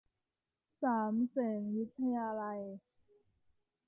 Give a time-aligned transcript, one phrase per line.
[0.83, 2.61] สามเสนวิทยาลัย